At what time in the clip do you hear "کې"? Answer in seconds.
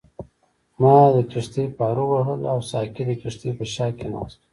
3.97-4.07